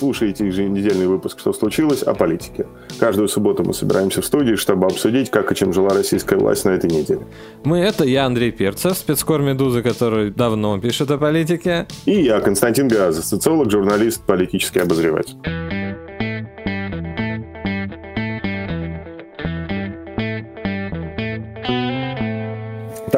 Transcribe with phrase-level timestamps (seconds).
[0.00, 2.66] Слушаете еженедельный выпуск «Что случилось?» о политике.
[2.98, 6.70] Каждую субботу мы собираемся в студии, чтобы обсудить, как и чем жила российская власть на
[6.70, 7.20] этой неделе.
[7.64, 11.86] Мы— это я, Андрей Перцев, спецкор «Медузы», который давно пишет о политике.
[12.06, 15.36] И я, Константин Газа, социолог, журналист, политический обозреватель.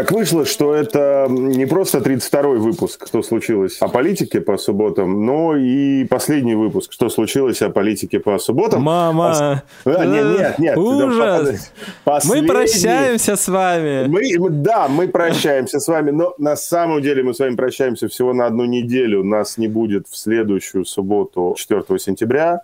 [0.03, 5.57] Так вышло, что это не просто 32-й выпуск «Что случилось о политике по субботам», но
[5.57, 8.83] и последний выпуск «Что случилось о политике по субботам».
[8.83, 9.63] Мама!
[9.85, 9.97] Пос...
[9.97, 10.77] А, нет, нет, нет.
[10.77, 11.73] Ужас!
[12.03, 12.49] Последний...
[12.49, 14.09] Мы прощаемся с вами.
[14.09, 18.33] Мы, да, мы прощаемся с вами, но на самом деле мы с вами прощаемся всего
[18.33, 19.23] на одну неделю.
[19.23, 22.63] Нас не будет в следующую субботу, 4 сентября.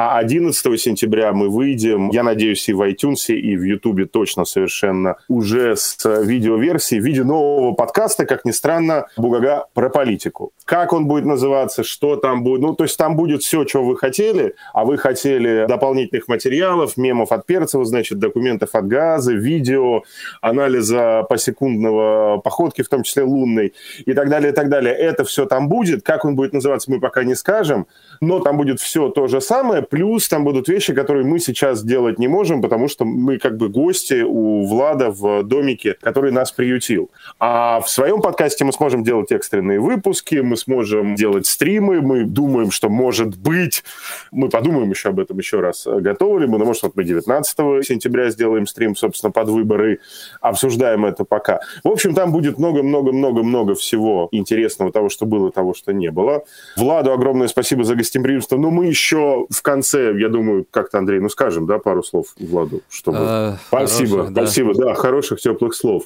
[0.00, 5.16] А 11 сентября мы выйдем, я надеюсь, и в iTunes, и в YouTube точно совершенно,
[5.26, 10.52] уже с видеоверсией, в виде нового подкаста, как ни странно, Бугага про политику.
[10.68, 13.96] Как он будет называться, что там будет, ну, то есть там будет все, что вы
[13.96, 20.02] хотели, а вы хотели дополнительных материалов, мемов от Перцева, значит, документов от Газа, видео,
[20.42, 23.72] анализа посекундного походки, в том числе лунной,
[24.04, 24.92] и так далее, и так далее.
[24.92, 26.02] Это все там будет.
[26.02, 27.86] Как он будет называться, мы пока не скажем,
[28.20, 32.18] но там будет все то же самое, плюс там будут вещи, которые мы сейчас делать
[32.18, 37.10] не можем, потому что мы как бы гости у Влада в домике, который нас приютил.
[37.38, 42.70] А в своем подкасте мы сможем делать экстренные выпуски, мы сможем делать стримы, мы думаем,
[42.70, 43.82] что может быть,
[44.30, 47.56] мы подумаем еще об этом еще раз, готовы ли мы, ну, может, вот мы 19
[47.86, 50.00] сентября сделаем стрим, собственно, под выборы,
[50.40, 51.60] обсуждаем это пока.
[51.84, 56.44] В общем, там будет много-много-много-много всего интересного, того, что было, того, что не было.
[56.76, 61.28] Владу огромное спасибо за гостеприимство, но мы еще в конце я думаю, как-то, Андрей, ну
[61.28, 63.18] скажем, да, пару слов Владу, чтобы...
[63.20, 64.84] А, спасибо, хороших, спасибо, да.
[64.84, 66.04] да, хороших, теплых слов.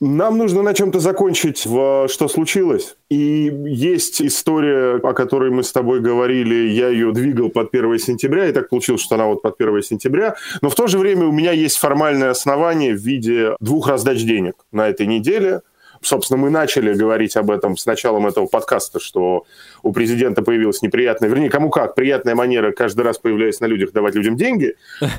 [0.00, 2.96] Нам нужно на чем-то закончить, в что случилось.
[3.10, 8.48] И есть история, о которой мы с тобой говорили, я ее двигал под 1 сентября,
[8.48, 10.36] и так получилось, что она вот под 1 сентября.
[10.60, 14.54] Но в то же время у меня есть формальное основание в виде двух раздач денег
[14.72, 15.62] на этой неделе–
[16.02, 19.44] Собственно, мы начали говорить об этом с началом этого подкаста, что
[19.82, 24.14] у президента появилась неприятная, вернее, кому как, приятная манера каждый раз появляясь на людях давать
[24.14, 24.74] людям деньги,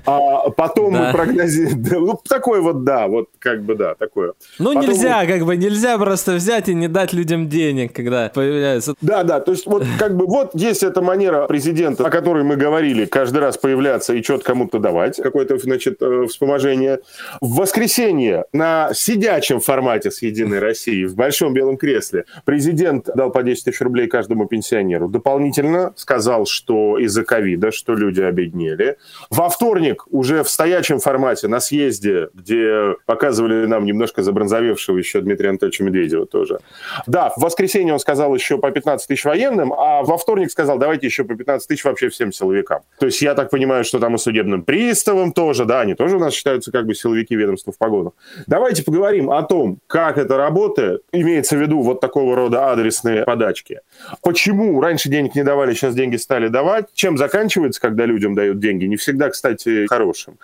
[0.05, 4.33] а потом мы прогнозируем, ну, такое вот, да, вот как бы, да, такое.
[4.57, 8.95] Ну, нельзя, как бы, нельзя просто взять и не дать людям денег, когда появляется.
[9.01, 12.55] Да, да, то есть вот как бы, вот есть эта манера президента, о которой мы
[12.55, 16.99] говорили, каждый раз появляться и что-то кому-то давать, какое-то, значит, э, вспоможение.
[17.41, 23.43] В воскресенье на сидячем формате с Единой России в большом белом кресле президент дал по
[23.43, 25.09] 10 тысяч рублей каждому пенсионеру.
[25.09, 28.97] Дополнительно сказал, что из-за ковида, что люди обеднели.
[29.29, 35.49] Во вторник уже в стоячем формате на съезде, где показывали нам немножко забронзовевшего еще Дмитрия
[35.49, 36.59] Анатольевича Медведева тоже.
[37.07, 41.07] Да, в воскресенье он сказал еще по 15 тысяч военным, а во вторник сказал, давайте
[41.07, 42.81] еще по 15 тысяч вообще всем силовикам.
[42.99, 46.19] То есть я так понимаю, что там и судебным приставам тоже, да, они тоже у
[46.19, 48.13] нас считаются как бы силовики ведомства в погонах.
[48.45, 53.23] Давайте поговорим о том, как это работает, работы, имеется в виду вот такого рода адресные
[53.23, 53.79] подачки.
[54.21, 56.87] Почему раньше денег не давали, сейчас деньги стали давать?
[56.93, 58.85] Чем заканчивается, когда людям дают деньги?
[58.85, 60.37] Не всегда, кстати, хорошим.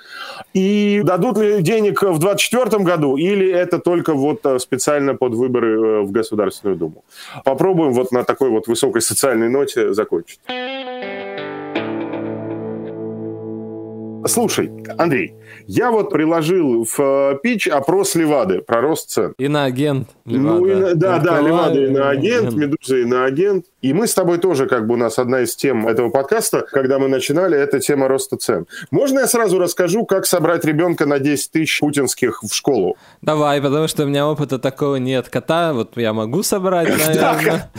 [0.53, 5.67] И дадут ли денег в 2024 году, или это только вот э, специально под выборы
[5.67, 7.03] э, в Государственную Думу?
[7.43, 10.39] Попробуем вот на такой вот высокой социальной ноте закончить.
[14.27, 15.35] Слушай, Андрей,
[15.67, 19.33] я вот приложил в э, пич опрос Левады про рост цен.
[19.37, 20.09] Иноагент.
[20.25, 20.59] Левада.
[20.59, 23.65] Ну, и, да, да, Левада иноагент, Медуза иноагент.
[23.81, 26.97] И мы с тобой тоже, как бы у нас одна из тем этого подкаста, когда
[26.97, 28.65] мы начинали, это тема роста цен.
[28.89, 32.97] Можно я сразу расскажу, как собрать ребенка на 10 тысяч путинских в школу?
[33.21, 35.29] Давай, потому что у меня опыта такого нет.
[35.29, 37.71] Кота вот я могу собрать, наверное.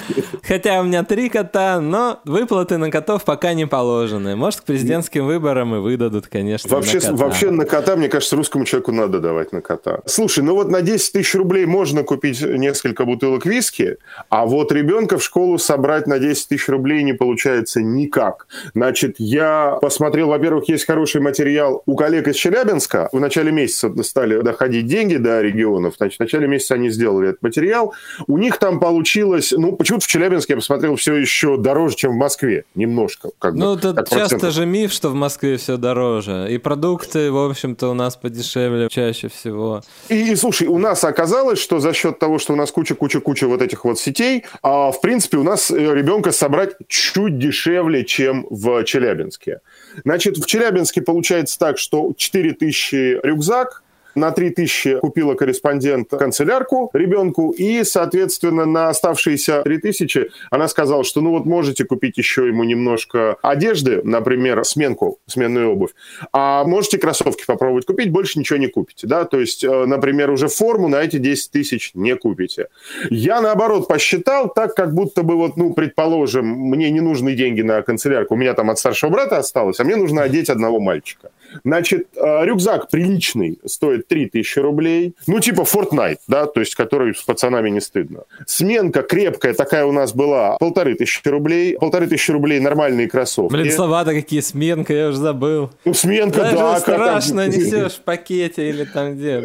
[0.47, 4.37] Хотя у меня три кота, но выплаты на котов пока не положены.
[4.37, 7.17] Может, к президентским выборам и выдадут, конечно, вообще, на кота.
[7.17, 10.01] Вообще на кота, мне кажется, русскому человеку надо давать на кота.
[10.07, 13.97] Слушай, ну вот на 10 тысяч рублей можно купить несколько бутылок виски,
[14.29, 18.47] а вот ребенка в школу собрать на 10 тысяч рублей не получается никак.
[18.75, 23.09] Значит, я посмотрел, во-первых, есть хороший материал у коллег из Челябинска.
[23.13, 25.95] В начале месяца стали доходить деньги до регионов.
[25.97, 27.95] Значит, в начале месяца они сделали этот материал.
[28.27, 32.17] У них там получилось, ну, почему-то в Челябинске, я посмотрел, все еще дороже, чем в
[32.17, 32.65] Москве.
[32.75, 33.31] Немножко.
[33.39, 36.26] Как ну, бы, тут часто же миф, что в Москве все дороже.
[36.33, 39.83] И продукты, в общем-то, у нас подешевле чаще всего.
[40.09, 43.63] И, и слушай, у нас оказалось, что за счет того, что у нас куча-куча-куча вот
[43.63, 48.85] этих вот сетей, а, в принципе, у нас э, ребенка собрать чуть дешевле, чем в
[48.85, 49.61] Челябинске.
[50.05, 53.83] Значит, в Челябинске получается так, что 4000 рюкзак,
[54.17, 61.31] на 3000 купила корреспондент канцелярку ребенку, и, соответственно, на оставшиеся 3000 она сказала, что ну
[61.31, 65.91] вот можете купить еще ему немножко одежды, например, сменку, сменную обувь,
[66.33, 70.49] а можете кроссовки попробовать купить, больше ничего не купите, да, то есть, э, например, уже
[70.49, 72.69] форму на эти 10 тысяч не купите.
[73.11, 77.83] Я, наоборот, посчитал так, как будто бы вот, ну, предположим, мне не нужны деньги на
[77.83, 81.31] канцелярку, у меня там от старшего брата осталось, а мне нужно одеть одного мальчика.
[81.65, 85.15] Значит, э, рюкзак приличный стоит 3000 рублей.
[85.27, 88.25] Ну, типа Fortnite, да, то есть который с пацанами не стыдно.
[88.47, 91.77] Сменка крепкая такая у нас была, полторы тысячи рублей.
[91.79, 93.53] Полторы тысячи рублей нормальные кроссовки.
[93.53, 95.71] Блин, слова-то какие, сменка, я уже забыл.
[95.85, 96.81] Ну, сменка, Даже да.
[96.81, 97.51] страшно там...
[97.57, 99.41] несешь в пакете или там где.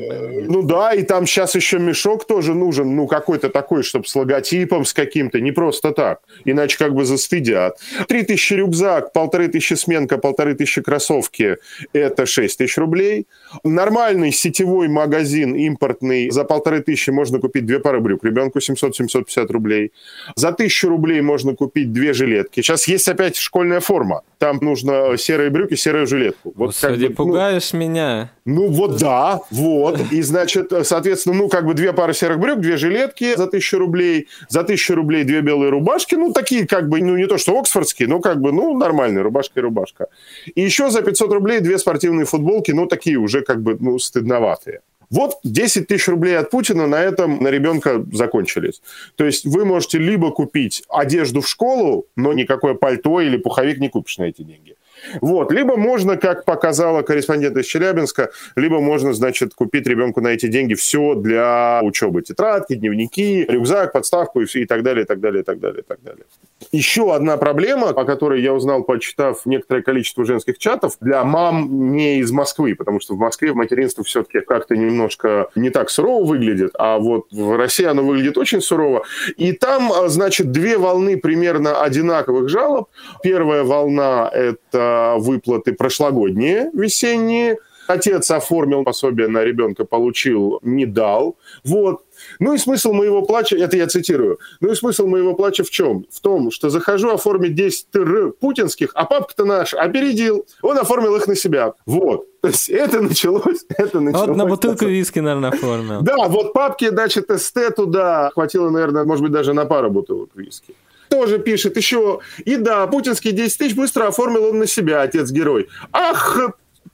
[0.47, 4.85] Ну да, и там сейчас еще мешок тоже нужен, ну, какой-то такой, чтобы с логотипом,
[4.85, 6.19] с каким-то, не просто так.
[6.45, 7.77] Иначе как бы застыдят.
[8.07, 11.57] Три тысячи рюкзак, полторы тысячи сменка, полторы тысячи кроссовки
[12.01, 13.27] это 6 тысяч рублей.
[13.63, 19.91] Нормальный сетевой магазин импортный за полторы тысячи можно купить две пары брюк ребенку 700-750 рублей.
[20.35, 22.61] За тысячу рублей можно купить две жилетки.
[22.61, 24.21] Сейчас есть опять школьная форма.
[24.37, 26.53] Там нужно серые брюки, серую жилетку.
[26.55, 28.31] Вот Господи, как бы, пугаешь ну, меня.
[28.45, 29.99] Ну вот да, вот.
[30.11, 34.27] И значит, соответственно, ну как бы две пары серых брюк, две жилетки за тысячу рублей.
[34.49, 36.15] За тысячу рублей две белые рубашки.
[36.15, 39.59] Ну такие как бы, ну не то что оксфордские, но как бы, ну нормальные, рубашка
[39.59, 40.07] и рубашка.
[40.55, 44.79] И еще за 500 рублей две спортивные футболки, ну такие уже как бы, ну стыдноватые.
[45.09, 48.81] Вот 10 тысяч рублей от Путина на этом на ребенка закончились.
[49.17, 53.89] То есть вы можете либо купить одежду в школу, но никакое пальто или пуховик не
[53.89, 54.75] купишь на эти деньги.
[55.21, 55.51] Вот.
[55.51, 60.73] Либо можно, как показала корреспондент из Челябинска, либо можно, значит, купить ребенку на эти деньги
[60.73, 62.21] все для учебы.
[62.21, 65.81] Тетрадки, дневники, рюкзак, подставку и, все, и так далее, и так далее, и так далее,
[65.81, 66.23] и так далее.
[66.71, 72.19] Еще одна проблема, о которой я узнал, почитав некоторое количество женских чатов, для мам не
[72.19, 76.71] из Москвы, потому что в Москве в материнство все-таки как-то немножко не так сурово выглядит,
[76.77, 79.03] а вот в России оно выглядит очень сурово.
[79.37, 82.89] И там, значит, две волны примерно одинаковых жалоб.
[83.23, 87.57] Первая волна– это выплаты прошлогодние, весенние.
[87.87, 91.35] Отец оформил пособие на ребенка, получил, не дал.
[91.63, 92.03] Вот.
[92.39, 96.05] Ну и смысл моего плача, это я цитирую, ну и смысл моего плача в чем?
[96.11, 101.27] В том, что захожу оформить 10 тр путинских, а папка-то наш опередил, он оформил их
[101.27, 101.73] на себя.
[101.85, 102.27] Вот.
[102.41, 104.27] То есть это началось, это началось.
[104.27, 106.01] Вот на бутылку виски, наверное, оформил.
[106.01, 110.75] Да, вот папки, значит, СТ туда хватило, наверное, может быть, даже на пару бутылок виски
[111.11, 112.21] тоже пишет еще.
[112.45, 115.67] И да, путинские 10 тысяч быстро оформил он на себя, отец-герой.
[115.91, 116.39] Ах,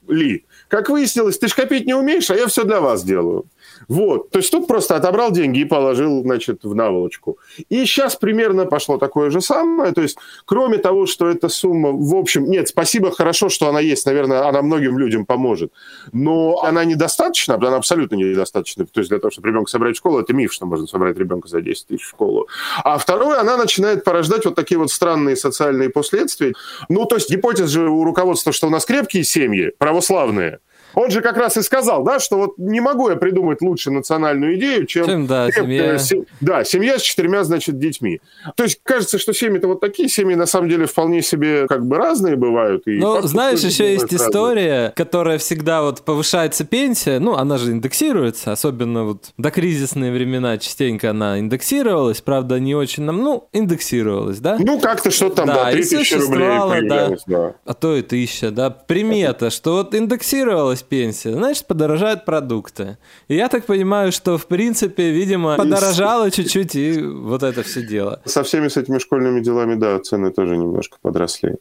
[0.08, 3.46] Ли, как выяснилось, ты ж копить не умеешь, а я все для вас делаю.
[3.86, 4.30] Вот.
[4.30, 7.38] То есть тут просто отобрал деньги и положил, значит, в наволочку.
[7.68, 9.92] И сейчас примерно пошло такое же самое.
[9.92, 14.06] То есть, кроме того, что эта сумма, в общем, нет, спасибо, хорошо, что она есть.
[14.06, 15.72] Наверное, она многим людям поможет.
[16.12, 18.86] Но она недостаточна, она абсолютно недостаточна.
[18.86, 21.48] То есть, для того, чтобы ребенка собрать в школу, это миф, что можно собрать ребенка
[21.48, 22.48] за 10 тысяч в школу.
[22.82, 26.54] А второе, она начинает порождать вот такие вот странные социальные последствия.
[26.88, 30.60] Ну, то есть, гипотеза же у руководства, что у нас крепкие семьи, православные,
[30.98, 34.56] он же как раз и сказал, да, что вот не могу я придумать лучше национальную
[34.58, 35.06] идею, чем...
[35.06, 35.96] чем да, семья.
[35.98, 36.26] Сем...
[36.40, 38.20] Да, семья с четырьмя, значит, детьми.
[38.56, 41.96] То есть кажется, что семьи-то вот такие семьи на самом деле вполне себе как бы
[41.96, 42.82] разные бывают.
[42.86, 44.28] И ну, знаешь, еще есть разные.
[44.28, 50.58] история, которая всегда вот повышается пенсия, ну, она же индексируется, особенно вот до кризисные времена
[50.58, 54.56] частенько она индексировалась, правда, не очень нам, ну, индексировалась, да?
[54.58, 57.54] Ну, как-то что там, да, да 3000 рублей да, да.
[57.64, 58.70] А то и тысяча, да.
[58.70, 62.98] Примета, что вот индексировалась пенсия, значит, подорожают продукты.
[63.28, 68.20] И я так понимаю, что, в принципе, видимо, подорожало чуть-чуть, и вот это все дело.
[68.24, 71.56] Со всеми с этими школьными делами, да, цены тоже немножко подросли.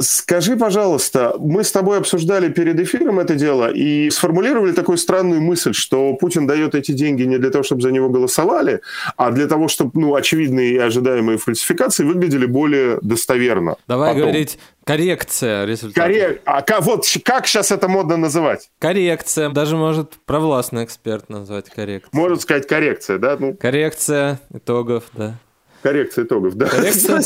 [0.00, 5.72] Скажи, пожалуйста, мы с тобой обсуждали перед эфиром это дело и сформулировали такую странную мысль,
[5.72, 8.80] что Путин дает эти деньги не для того, чтобы за него голосовали,
[9.16, 13.76] а для того, чтобы ну, очевидные и ожидаемые фальсификации выглядели более достоверно.
[13.86, 14.22] Давай потом.
[14.22, 16.02] говорить коррекция результатов.
[16.02, 16.42] Коррек...
[16.44, 18.70] А вот как сейчас это модно называть?
[18.78, 19.50] Коррекция.
[19.50, 22.10] Даже может провластный эксперт назвать коррекцией.
[22.12, 23.36] Может сказать коррекция, да?
[23.38, 23.54] Ну.
[23.54, 25.34] Коррекция итогов, да.
[25.82, 26.66] Коррекция итогов, да.
[26.66, 27.22] Коррекция,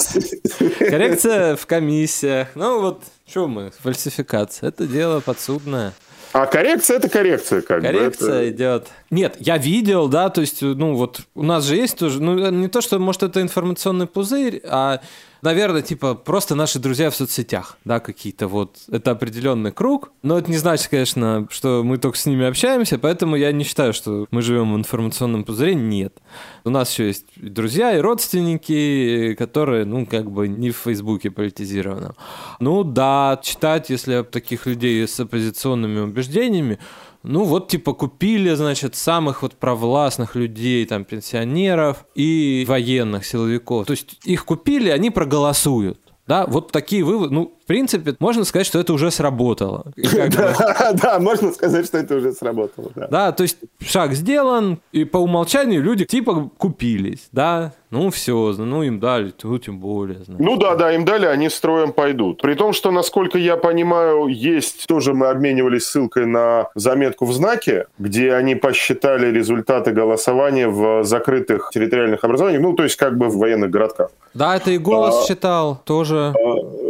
[0.79, 2.49] коррекция в комиссиях.
[2.55, 4.69] Ну вот, что мы, фальсификация.
[4.69, 5.93] Это дело подсудное.
[6.33, 8.09] А коррекция это коррекция, как коррекция бы.
[8.09, 8.89] Коррекция идет.
[9.11, 12.69] Нет, я видел, да, то есть, ну вот у нас же есть тоже, ну не
[12.69, 15.01] то, что может это информационный пузырь, а
[15.43, 18.79] наверное, типа, просто наши друзья в соцсетях, да, какие-то вот.
[18.91, 23.37] Это определенный круг, но это не значит, конечно, что мы только с ними общаемся, поэтому
[23.37, 26.19] я не считаю, что мы живем в информационном пузыре, нет.
[26.65, 32.15] У нас еще есть друзья и родственники, которые, ну, как бы не в Фейсбуке политизированы.
[32.61, 36.79] Ну да, читать, если таких людей с оппозиционными убеждениями,
[37.23, 43.87] ну вот типа купили, значит, самых вот провластных людей, там, пенсионеров и военных силовиков.
[43.87, 45.99] То есть их купили, они проголосуют.
[46.27, 47.35] Да, вот такие выводы.
[47.35, 49.85] Ну, принципе, можно сказать, что это уже сработало.
[51.03, 52.91] Да, можно сказать, что это уже сработало.
[53.11, 58.83] Да, то есть шаг сделан, и по умолчанию люди типа купились, да, ну все, ну
[58.83, 60.21] им дали, ну тем более.
[60.27, 62.41] Ну да, да, им дали, они строем пойдут.
[62.43, 67.87] При том, что, насколько я понимаю, есть, тоже мы обменивались ссылкой на заметку в знаке,
[67.99, 73.37] где они посчитали результаты голосования в закрытых территориальных образованиях, ну то есть как бы в
[73.37, 74.11] военных городках.
[74.35, 76.35] Да, это и голос а, считал тоже.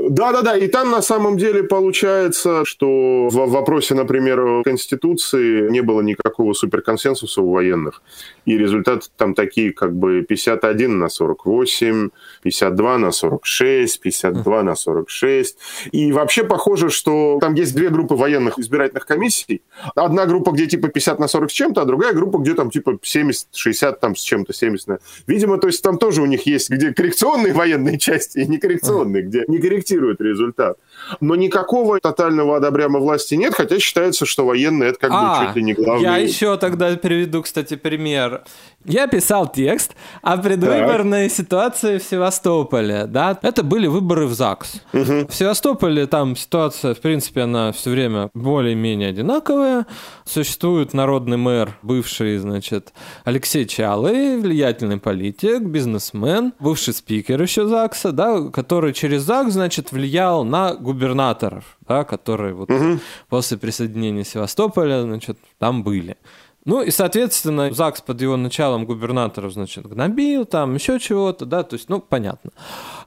[0.09, 6.55] Да-да-да, и там на самом деле получается, что в вопросе, например, Конституции не было никакого
[6.55, 8.03] суперконсенсуса у военных.
[8.47, 12.11] И результаты там такие, как бы 51 на 48,
[12.43, 15.59] 52 на 46, 52 на 46.
[15.93, 19.63] И вообще похоже, что там есть две группы военных избирательных комиссий.
[19.95, 22.99] Одна группа, где типа 50 на 40 с чем-то, а другая группа, где там типа
[23.03, 25.01] 70, 60 там с чем-то, 70.
[25.27, 29.45] Видимо, то есть там тоже у них есть, где коррекционные военные части и некоррекционные, где
[29.47, 30.21] не корректируют
[30.57, 30.71] That.
[30.71, 30.79] up.
[31.21, 35.57] Но никакого тотального одобряма власти нет, хотя считается, что военные это как а, бы чуть
[35.57, 36.03] ли не главное.
[36.03, 38.43] Я еще тогда приведу, кстати, пример.
[38.85, 39.93] Я писал текст
[40.23, 41.37] о предвыборной так.
[41.37, 43.39] ситуации в Севастополе, да.
[43.43, 44.83] Это были выборы в ЗАГС.
[44.93, 45.29] Угу.
[45.29, 49.87] В Севастополе там ситуация, в принципе, она все время более-менее одинаковая.
[50.25, 52.93] Существует народный мэр, бывший, значит,
[53.25, 60.45] Алексей Чалый, влиятельный политик, бизнесмен, бывший спикер еще ЗАГСа, да, который через ЗАГС, значит, влиял
[60.45, 62.99] на губернаторов, да, которые вот угу.
[63.29, 66.17] после присоединения Севастополя, значит, там были.
[66.65, 71.75] Ну и, соответственно, ЗАГС под его началом губернаторов, значит, гнобил, там еще чего-то, да, то
[71.75, 72.53] есть, ну, понятно.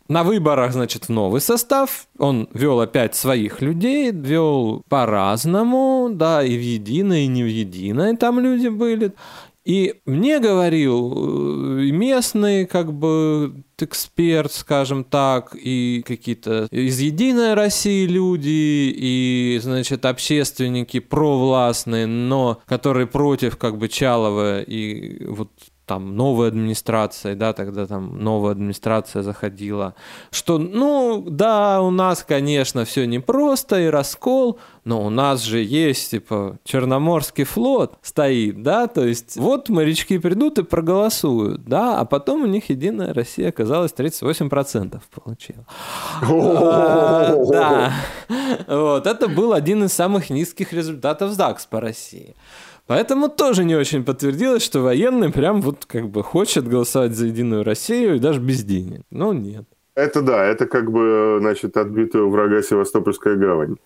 [0.10, 6.58] На выборах, значит, в новый состав он вел опять своих людей, вел по-разному, да, и
[6.58, 9.14] в единое, и не в единое там люди были.
[9.66, 18.06] И мне говорил э, местный, как бы, эксперт, скажем так, и какие-то из «Единой России»
[18.06, 25.50] люди, и, значит, общественники провластные, но которые против, как бы, Чалова и вот
[25.86, 29.94] там новая администрация, да, тогда там новая администрация заходила,
[30.32, 36.12] что, ну, да, у нас, конечно, все непросто и раскол, но у нас же есть,
[36.12, 42.44] типа, Черноморский флот стоит, да, то есть вот морячки придут и проголосуют, да, а потом
[42.44, 45.66] у них Единая Россия оказалась 38% получила.
[46.22, 47.94] Да,
[48.68, 52.36] вот, это был один из самых низких результатов ЗАГС по России.
[52.88, 57.64] Поэтому тоже не очень подтвердилось, что военный прям вот как бы хочет голосовать за Единую
[57.64, 59.02] Россию и даже без денег.
[59.10, 59.66] Ну, нет.
[59.96, 63.78] Это да, это как бы, значит, отбитая у врага Севастопольская гавань.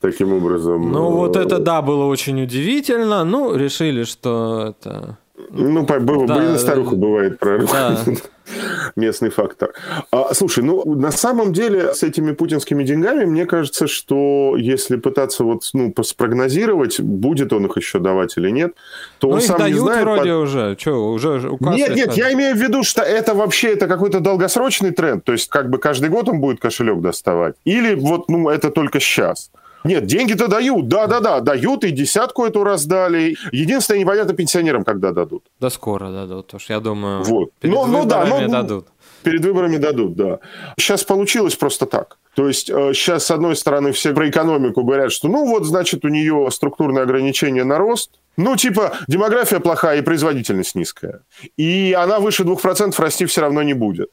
[0.00, 0.90] Таким образом.
[0.90, 3.24] Ну, вот это да, было очень удивительно.
[3.24, 5.16] Ну, решили, что это
[5.50, 7.68] ну, было, да, блин, старуха бывает, правильно?
[7.72, 7.98] Да.
[8.96, 9.72] Местный фактор.
[10.10, 15.44] А, слушай, ну, на самом деле, с этими путинскими деньгами, мне кажется, что если пытаться
[15.44, 18.74] вот, ну, спрогнозировать, будет он их еще давать или нет,
[19.18, 20.02] то ну, он сам дают не знает.
[20.02, 20.42] вроде под...
[20.42, 20.76] уже.
[20.78, 24.90] Что, уже указ Нет, нет, я имею в виду, что это вообще это какой-то долгосрочный
[24.90, 25.24] тренд.
[25.24, 27.54] То есть, как бы каждый год он будет кошелек доставать.
[27.64, 29.50] Или вот, ну, это только сейчас.
[29.84, 33.36] Нет, деньги-то дают, да-да-да, дают, и десятку эту раздали.
[33.52, 35.44] Единственное, непонятно пенсионерам, когда дадут.
[35.60, 37.52] Да скоро дадут, уж я думаю, вот.
[37.60, 38.86] перед ну, ну, да, ну, дадут.
[39.22, 40.38] Перед выборами дадут, да.
[40.78, 42.18] Сейчас получилось просто так.
[42.34, 46.04] То есть сейчас, э, с одной стороны, все про экономику говорят, что, ну, вот, значит,
[46.04, 51.20] у нее структурное ограничение на рост, ну, типа, демография плохая и производительность низкая.
[51.56, 54.10] И она выше 2% расти все равно не будет.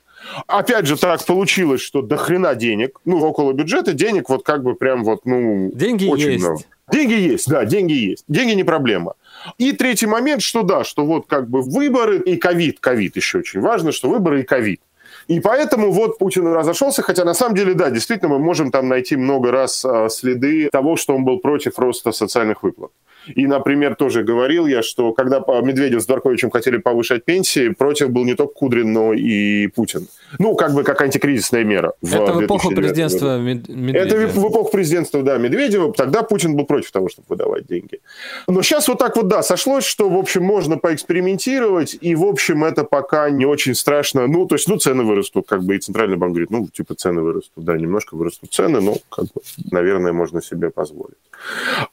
[0.47, 4.75] Опять же, так получилось, что до хрена денег, ну, около бюджета денег вот как бы
[4.75, 6.43] прям вот, ну, Деньги очень есть.
[6.43, 6.61] много.
[6.91, 8.23] Деньги есть, да, деньги есть.
[8.27, 9.13] Деньги не проблема.
[9.57, 13.61] И третий момент, что да, что вот как бы выборы и ковид, ковид еще очень
[13.61, 14.81] важно, что выборы и ковид.
[15.27, 19.15] И поэтому вот Путин разошелся, хотя на самом деле, да, действительно, мы можем там найти
[19.15, 22.91] много раз а, следы того, что он был против роста социальных выплат.
[23.35, 28.25] И, например, тоже говорил я, что когда Медведев с Дворковичем хотели повышать пенсии, против был
[28.25, 30.07] не только Кудрин, но и Путин.
[30.37, 31.93] Ну, как бы как антикризисная мера.
[32.01, 33.97] В Это в эпоху президентства Медведева.
[33.97, 35.93] Это в эпоху президентства, да, Медведева.
[35.93, 37.99] Тогда Путин был против того, чтобы выдавать деньги.
[38.47, 42.63] Но сейчас вот так вот, да, сошлось, что, в общем, можно поэкспериментировать, и, в общем,
[42.63, 44.27] это пока не очень страшно.
[44.27, 47.21] Ну, то есть, ну, цены вырастут, как бы, и Центральный банк говорит, ну, типа, цены
[47.21, 47.53] вырастут.
[47.55, 51.17] Да, немножко вырастут цены, но, как бы, наверное, можно себе позволить.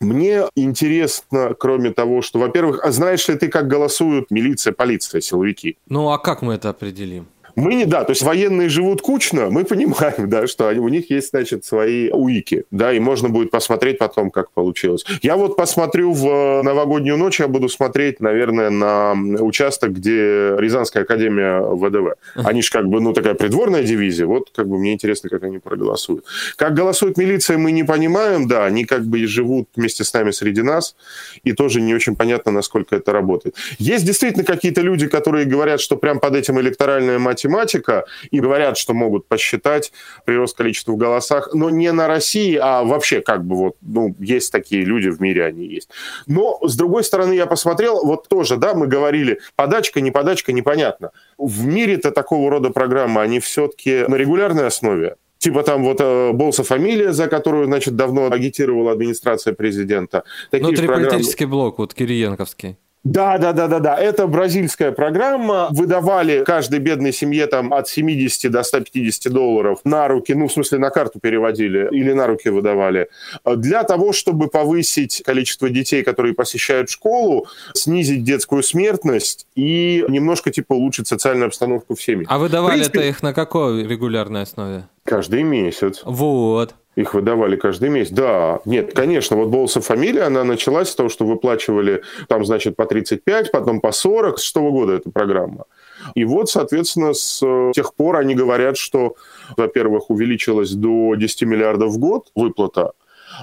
[0.00, 5.78] Мне интересно, кроме того, что, во-первых, а знаешь ли ты, как голосуют милиция, полиция, силовики?
[5.88, 7.26] Ну, а как мы это определим?
[7.56, 11.10] Мы не, да, то есть военные живут кучно, мы понимаем, да, что они, у них
[11.10, 15.06] есть, значит, свои уики, да, и можно будет посмотреть потом, как получилось.
[15.22, 21.62] Я вот посмотрю в новогоднюю ночь, я буду смотреть, наверное, на участок, где Рязанская академия
[21.62, 22.16] ВДВ.
[22.34, 25.58] Они же как бы, ну, такая придворная дивизия, вот как бы мне интересно, как они
[25.58, 26.26] проголосуют.
[26.56, 30.60] Как голосует милиция, мы не понимаем, да, они как бы живут вместе с нами среди
[30.60, 30.94] нас,
[31.42, 33.54] и тоже не очень понятно, насколько это работает.
[33.78, 38.76] Есть действительно какие-то люди, которые говорят, что прям под этим электоральная мать математика, и говорят,
[38.76, 39.92] что могут посчитать
[40.24, 44.52] прирост количества в голосах, но не на России, а вообще как бы вот, ну, есть
[44.52, 45.90] такие люди в мире, они есть.
[46.26, 51.10] Но, с другой стороны, я посмотрел, вот тоже, да, мы говорили, подачка, не подачка, непонятно.
[51.38, 55.16] В мире-то такого рода программы, они все-таки на регулярной основе.
[55.38, 60.24] Типа там вот э, Болса фамилия, за которую, значит, давно агитировала администрация президента.
[60.50, 61.62] Такие Внутриполитический программы...
[61.64, 62.78] блок, вот Кириенковский.
[63.06, 63.96] Да, да, да, да, да.
[63.96, 65.68] Это бразильская программа.
[65.70, 70.78] Выдавали каждой бедной семье там от 70 до 150 долларов на руки, ну, в смысле,
[70.78, 73.08] на карту переводили или на руки выдавали,
[73.44, 80.72] для того, чтобы повысить количество детей, которые посещают школу, снизить детскую смертность и немножко, типа,
[80.72, 82.26] улучшить социальную обстановку в семье.
[82.28, 82.98] А выдавали принципе...
[82.98, 84.88] это их на какой регулярной основе?
[85.04, 86.02] Каждый месяц.
[86.04, 86.74] Вот.
[86.96, 88.10] Их выдавали каждый месяц.
[88.10, 92.86] Да, нет, конечно, вот Болса фамилия, она началась с того, что выплачивали там, значит, по
[92.86, 94.38] 35, потом по 40.
[94.38, 95.66] С что года эта программа?
[96.14, 97.40] И вот, соответственно, с
[97.74, 99.16] тех пор они говорят, что,
[99.56, 102.92] во-первых, увеличилась до 10 миллиардов в год выплата,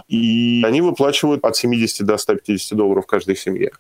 [0.08, 3.72] и они выплачивают от 70 до 150 долларов каждой семье.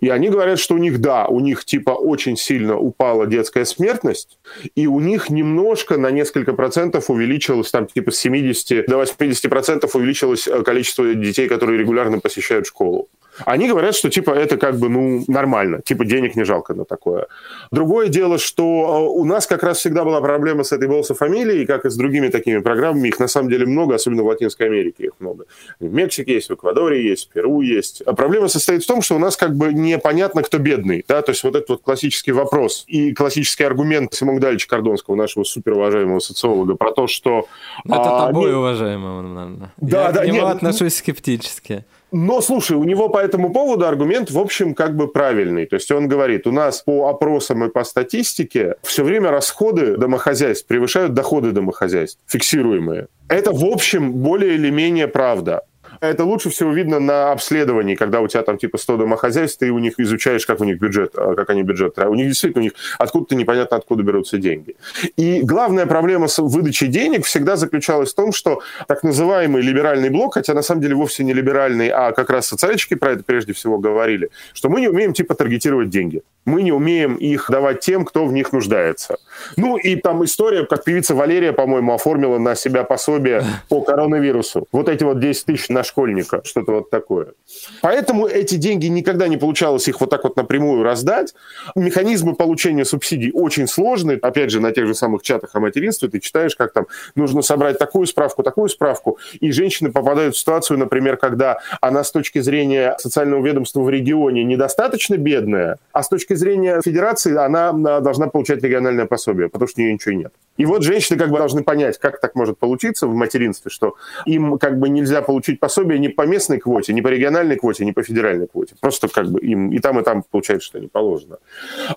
[0.00, 4.38] И они говорят, что у них, да, у них типа очень сильно упала детская смертность,
[4.74, 9.94] и у них немножко на несколько процентов увеличилось, там типа с 70 до 80 процентов
[9.96, 13.08] увеличилось э, количество детей, которые регулярно посещают школу.
[13.44, 17.26] Они говорят, что типа это как бы ну нормально, типа денег не жалко на такое.
[17.70, 21.66] Другое дело, что э, у нас как раз всегда была проблема с этой голоса фамилией,
[21.66, 23.08] как и с другими такими программами.
[23.08, 25.46] Их на самом деле много, особенно в Латинской Америке их много.
[25.80, 28.02] В Мексике есть, в Эквадоре есть, в Перу есть.
[28.02, 31.04] А проблема состоит в том, что у нас как бы непонятно, кто бедный.
[31.08, 31.22] Да?
[31.22, 36.20] То есть вот этот вот классический вопрос и классический аргумент Симона Дальча Кордонского, нашего суперуважаемого
[36.20, 37.46] социолога, про то, что...
[37.84, 38.56] Ну, это а, тобой не...
[38.56, 39.72] уважаемого, наверное.
[39.78, 41.84] Да, Я да, к нему нет, отношусь скептически.
[42.12, 45.64] Но, слушай, у него по этому поводу аргумент, в общем, как бы правильный.
[45.64, 50.66] То есть он говорит, у нас по опросам и по статистике все время расходы домохозяйств
[50.66, 53.08] превышают доходы домохозяйств, фиксируемые.
[53.28, 55.62] Это, в общем, более или менее правда.
[56.02, 59.78] Это лучше всего видно на обследовании, когда у тебя там типа 100 домохозяйств, ты у
[59.78, 61.96] них изучаешь, как у них бюджет, а, как они бюджет.
[61.96, 64.74] У них действительно, у них откуда-то непонятно, откуда берутся деньги.
[65.16, 70.34] И главная проблема с выдачей денег всегда заключалась в том, что так называемый либеральный блок,
[70.34, 73.78] хотя на самом деле вовсе не либеральный, а как раз социальщики про это прежде всего
[73.78, 76.22] говорили, что мы не умеем типа таргетировать деньги.
[76.44, 79.18] Мы не умеем их давать тем, кто в них нуждается.
[79.56, 84.66] Ну и там история, как певица Валерия, по-моему, оформила на себя пособие по коронавирусу.
[84.72, 87.34] Вот эти вот 10 тысяч на школьника, что-то вот такое.
[87.82, 91.34] Поэтому эти деньги никогда не получалось их вот так вот напрямую раздать.
[91.74, 94.16] Механизмы получения субсидий очень сложные.
[94.16, 97.78] Опять же, на тех же самых чатах о материнстве ты читаешь, как там нужно собрать
[97.78, 99.18] такую справку, такую справку.
[99.40, 104.44] И женщины попадают в ситуацию, например, когда она с точки зрения социального ведомства в регионе
[104.44, 109.84] недостаточно бедная, а с точки зрения федерации она должна получать региональное пособие, потому что у
[109.84, 110.32] нее ничего нет.
[110.56, 113.94] И вот женщины как бы должны понять, как так может получиться в материнстве, что
[114.26, 117.92] им как бы нельзя получить пособие не по местной квоте, не по региональной квоте, не
[117.92, 118.74] по федеральной квоте.
[118.80, 121.38] Просто как бы им и там, и там получается, что не положено.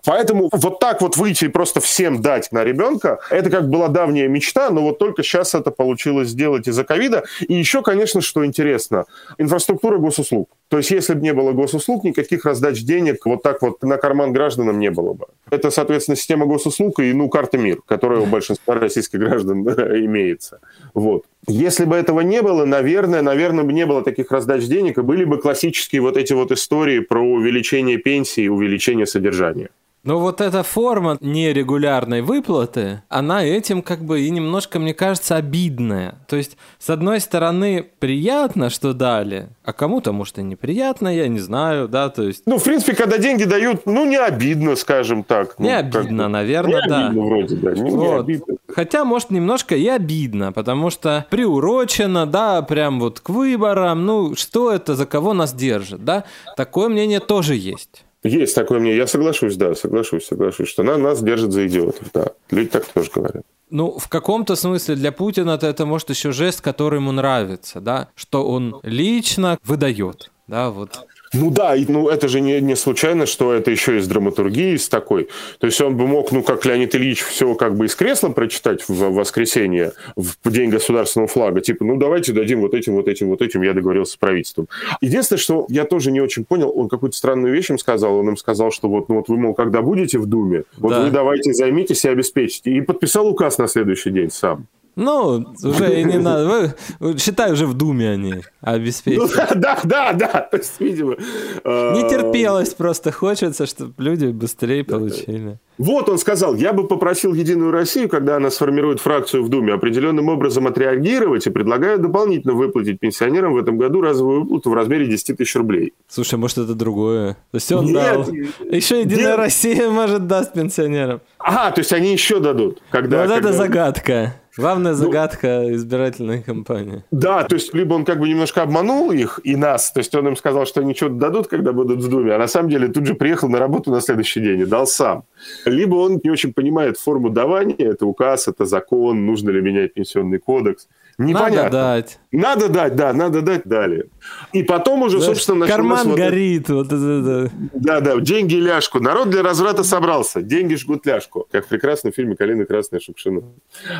[0.05, 4.27] Поэтому вот так вот выйти и просто всем дать на ребенка, это как была давняя
[4.27, 7.25] мечта, но вот только сейчас это получилось сделать из-за ковида.
[7.41, 9.05] И еще, конечно, что интересно,
[9.37, 10.49] инфраструктура госуслуг.
[10.67, 14.33] То есть, если бы не было госуслуг, никаких раздач денег вот так вот на карман
[14.33, 15.27] гражданам не было бы.
[15.51, 20.59] Это, соответственно, система госуслуг и, ну, карта МИР, которая у большинства российских граждан имеется.
[20.93, 21.25] Вот.
[21.47, 25.23] Если бы этого не было, наверное, наверное, бы не было таких раздач денег, и были
[25.23, 29.69] бы классические вот эти вот истории про увеличение пенсии и увеличение содержания.
[30.05, 36.19] Но вот эта форма нерегулярной выплаты, она этим как бы и немножко, мне кажется, обидная.
[36.27, 41.39] То есть, с одной стороны, приятно, что дали, а кому-то, может, и неприятно, я не
[41.39, 42.43] знаю, да, то есть...
[42.45, 45.55] Ну, в принципе, когда деньги дают, ну, не обидно, скажем так.
[45.57, 47.07] Ну, не обидно, как наверное, не да.
[47.07, 47.99] обидно вроде, да, не, вот.
[47.99, 48.55] не обидно.
[48.67, 54.71] Хотя, может, немножко и обидно, потому что приурочено, да, прям вот к выборам, ну, что
[54.71, 56.25] это, за кого нас держит, да?
[56.55, 58.04] Такое мнение тоже есть.
[58.25, 58.97] Есть такое мнение.
[58.97, 62.31] Я соглашусь, да, соглашусь, соглашусь, что на, нас держат за идиотов, да.
[62.49, 63.43] Люди так тоже говорят.
[63.69, 68.47] Ну, в каком-то смысле для Путина это может еще жест, который ему нравится, да, что
[68.47, 71.05] он лично выдает, да, вот.
[71.35, 75.27] Ну да, ну это же не, не случайно, что это еще из драматургии, из такой.
[75.59, 78.87] То есть он бы мог, ну как Леонид Ильич, все как бы из кресла прочитать
[78.87, 83.41] в воскресенье, в день государственного флага, типа, ну давайте дадим вот этим, вот этим, вот
[83.41, 84.67] этим, я договорился с правительством.
[85.01, 88.37] Единственное, что я тоже не очень понял, он какую-то странную вещь им сказал, он им
[88.37, 91.01] сказал, что вот, ну вот вы, мол, когда будете в Думе, вот да.
[91.03, 92.71] вы давайте займитесь и обеспечите.
[92.71, 94.67] И подписал указ на следующий день сам.
[94.95, 96.75] Ну, уже и не надо.
[96.99, 99.25] Вы, считай, уже в Думе они обеспечены.
[99.25, 100.27] Ну, да, да, да.
[100.51, 101.15] То есть, видимо...
[101.15, 103.11] Не э, терпелось просто.
[103.11, 105.59] Хочется, чтобы люди быстрее получили.
[105.77, 110.29] Вот он сказал, я бы попросил Единую Россию, когда она сформирует фракцию в Думе, определенным
[110.29, 115.37] образом отреагировать и предлагаю дополнительно выплатить пенсионерам в этом году разовую выплату в размере 10
[115.37, 115.93] тысяч рублей.
[116.07, 117.33] Слушай, может это другое?
[117.51, 118.27] То есть он Нет, дал.
[118.71, 119.37] Еще Единая Нет.
[119.37, 121.19] Россия, может, даст пенсионерам.
[121.39, 122.81] Ага, то есть они еще дадут.
[122.89, 123.49] Когда, вот когда...
[123.49, 124.35] это загадка.
[124.57, 127.03] Главная ну, загадка ну, избирательной кампании.
[127.11, 130.27] Да, то есть либо он как бы немножко обманул их и нас, то есть он
[130.29, 133.05] им сказал, что они что-то дадут, когда будут в Думе, а на самом деле тут
[133.05, 135.23] же приехал на работу на следующий день и дал сам.
[135.65, 140.39] Либо он не очень понимает форму давания, это указ, это закон, нужно ли менять пенсионный
[140.39, 140.87] кодекс.
[141.17, 141.63] Непонятно.
[141.63, 142.19] Надо дать.
[142.31, 144.09] Надо дать, да, надо дать, дали.
[144.51, 145.65] И потом уже, Знаешь, собственно...
[145.65, 146.67] Карман вот горит.
[146.69, 148.99] Вот это, да, да, деньги ляжку.
[148.99, 150.41] Народ для разврата собрался.
[150.41, 151.47] Деньги жгут ляжку.
[151.51, 153.43] Как в прекрасном фильме «Калина красная Шукшина».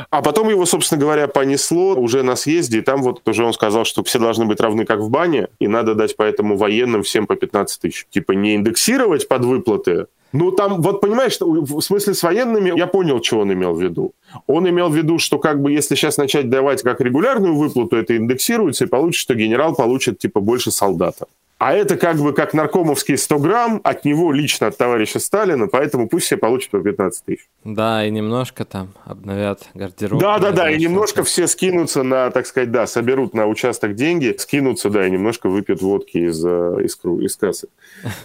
[0.10, 3.86] А потом его, собственно говоря, понесло уже на съезде, и там вот уже он сказал,
[3.86, 7.36] что все должны быть равны, как в бане, и надо дать поэтому военным всем по
[7.36, 8.08] 15 тысяч.
[8.10, 13.24] Типа не индексировать под выплаты, ну, там, вот понимаешь, в смысле с военными, я понял,
[13.24, 14.14] что он имел в виду.
[14.48, 18.18] Он имел в виду, что как бы если сейчас начать давать как регулярную выплату, это
[18.18, 21.26] индексируется, и получится, что генерал получит типа больше солдата.
[21.58, 26.10] А это как бы как наркомовский 100 грамм от него лично, от товарища Сталина, поэтому
[26.10, 27.48] пусть все получат по 15 тысяч.
[27.64, 30.20] Да, и немножко там обновят гардероб.
[30.20, 34.36] Да, да, да, и немножко все скинутся на, так сказать, да, соберут на участок деньги,
[34.38, 37.70] скинутся, да, и немножко выпьют водки из, э, из, из кассы.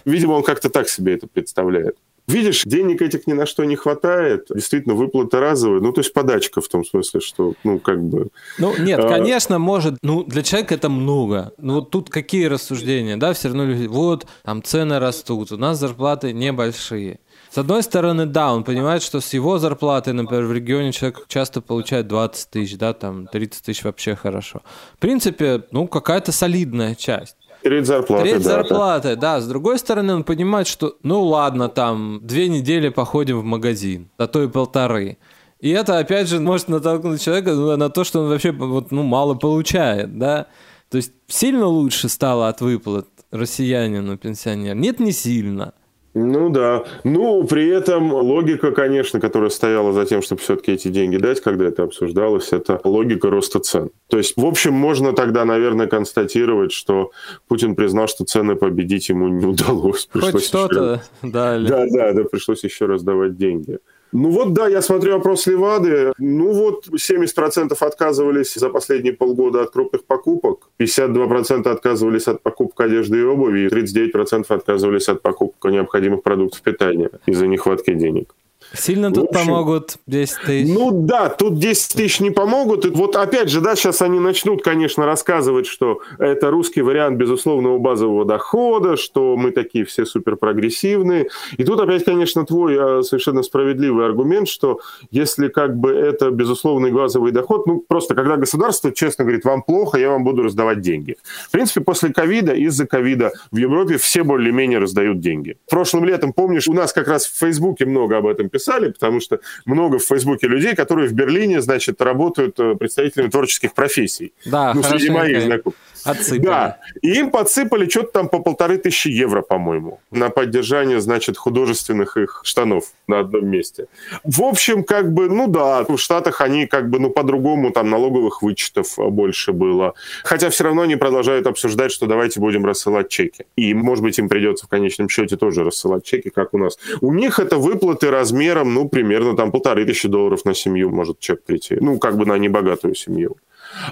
[0.05, 1.97] Видимо, он как-то так себе это представляет.
[2.31, 4.47] Видишь, денег этих ни на что не хватает.
[4.51, 5.81] Действительно, выплата разовая.
[5.81, 8.29] Ну, то есть подачка в том смысле, что, ну, как бы...
[8.59, 9.09] Ну, нет, а...
[9.09, 9.99] конечно, может.
[10.03, 11.53] Ну, для человека это много.
[11.59, 13.87] Ну, вот тут какие рассуждения, да, все равно люди...
[13.87, 17.21] Вот, там цены растут, у нас зарплаты небольшие.
[17.51, 21.61] С одной стороны, да, он понимает, что с его зарплаты, например, в регионе человек часто
[21.61, 24.63] получает 20 тысяч, да, там 30 тысяч вообще хорошо.
[24.95, 27.37] В принципе, ну, какая-то солидная часть.
[27.63, 29.35] Треть зарплаты, Треть да, зарплаты, да.
[29.35, 29.41] да.
[29.41, 34.27] С другой стороны, он понимает, что, ну ладно, там, две недели походим в магазин, а
[34.27, 35.19] то и полторы.
[35.61, 39.35] И это, опять же, может натолкнуть человека на то, что он вообще вот, ну, мало
[39.35, 40.47] получает, да.
[40.89, 44.75] То есть сильно лучше стало от выплат россиянину, пенсионер?
[44.75, 45.75] Нет, не сильно.
[46.15, 46.85] Ну да.
[47.05, 51.67] Ну, при этом логика, конечно, которая стояла за тем, чтобы все-таки эти деньги дать, когда
[51.67, 53.91] это обсуждалось, это логика роста цен.
[54.09, 57.13] То есть, в общем, можно тогда, наверное, констатировать, что
[57.47, 60.07] Путин признал, что цены победить ему не удалось.
[60.07, 61.69] Пришлось Хоть что-то дали.
[61.69, 63.79] Да, да, да, пришлось еще раз давать деньги.
[64.13, 66.13] Ну вот да, я смотрю опрос Левады.
[66.19, 73.21] Ну вот 70% отказывались за последние полгода от крупных покупок, 52% отказывались от покупок одежды
[73.21, 78.35] и обуви, и 39% отказывались от покупок необходимых продуктов питания из-за нехватки денег.
[78.73, 80.75] Сильно тут общем, помогут 10 тысяч?
[80.75, 82.87] Ну да, тут 10 тысяч не помогут.
[82.87, 87.79] И вот опять же, да, сейчас они начнут, конечно, рассказывать, что это русский вариант безусловного
[87.79, 91.29] базового дохода, что мы такие все супер прогрессивные.
[91.57, 94.81] И тут опять, конечно, твой а, совершенно справедливый аргумент, что
[95.11, 99.99] если как бы это безусловный базовый доход, ну просто когда государство честно говорит, вам плохо,
[99.99, 101.17] я вам буду раздавать деньги.
[101.49, 105.57] В принципе, после ковида, из-за ковида в Европе все более-менее раздают деньги.
[105.69, 109.21] Прошлым летом, помнишь, у нас как раз в Фейсбуке много об этом писали, написали, потому
[109.21, 114.33] что много в Фейсбуке людей, которые в Берлине, значит, работают э, представителями творческих профессий.
[114.45, 115.79] Да, ну, среди моих знакомых.
[116.03, 116.47] Отсыпали.
[116.47, 122.17] Да, и им подсыпали что-то там по полторы тысячи евро, по-моему, на поддержание, значит, художественных
[122.17, 123.87] их штанов на одном месте.
[124.25, 128.41] В общем, как бы, ну да, в Штатах они как бы, ну, по-другому, там налоговых
[128.41, 129.93] вычетов больше было.
[130.25, 133.45] Хотя все равно они продолжают обсуждать, что давайте будем рассылать чеки.
[133.57, 136.79] И, может быть, им придется в конечном счете тоже рассылать чеки, как у нас.
[137.03, 138.11] У них это выплаты
[138.51, 141.77] размером, ну, примерно там полторы тысячи долларов на семью может чек прийти.
[141.81, 143.37] Ну, как бы на небогатую семью.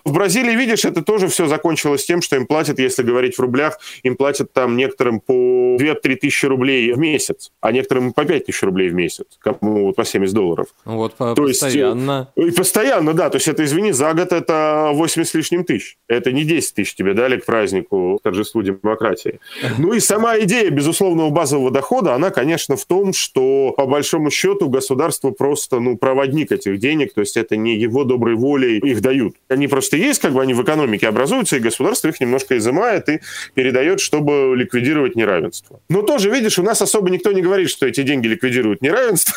[0.05, 3.79] В Бразилии, видишь, это тоже все закончилось тем, что им платят, если говорить в рублях,
[4.03, 8.63] им платят там некоторым по 2-3 тысячи рублей в месяц, а некоторым по 5 тысяч
[8.63, 10.67] рублей в месяц, кому вот по 70 долларов.
[10.85, 12.33] Вот по то постоянно.
[12.37, 13.31] Есть, и постоянно, да.
[13.31, 15.99] То есть это, извини, за год это 80 с лишним тысяч.
[16.09, 19.41] Это не 10 тысяч тебе дали к празднику, к торжеству демократии.
[19.79, 24.69] Ну и сама идея безусловного базового дохода, она, конечно, в том, что по большому счету
[24.69, 29.37] государство просто, ну, проводник этих денег, то есть это не его доброй волей их дают.
[29.49, 33.21] Они просто есть, как бы они в экономике образуются, и государство их немножко изымает и
[33.55, 35.81] передает, чтобы ликвидировать неравенство.
[35.89, 39.35] Но тоже, видишь, у нас особо никто не говорит, что эти деньги ликвидируют неравенство.